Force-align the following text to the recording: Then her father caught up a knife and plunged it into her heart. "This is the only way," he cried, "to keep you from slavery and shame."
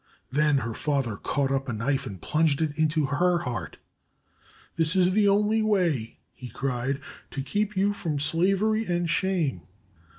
Then 0.31 0.57
her 0.65 0.73
father 0.73 1.15
caught 1.15 1.51
up 1.51 1.69
a 1.69 1.73
knife 1.73 2.07
and 2.07 2.19
plunged 2.19 2.59
it 2.59 2.75
into 2.75 3.05
her 3.05 3.37
heart. 3.43 3.77
"This 4.75 4.95
is 4.95 5.11
the 5.11 5.27
only 5.27 5.61
way," 5.61 6.17
he 6.33 6.49
cried, 6.49 6.99
"to 7.29 7.43
keep 7.43 7.77
you 7.77 7.93
from 7.93 8.17
slavery 8.19 8.83
and 8.87 9.07
shame." 9.07 9.61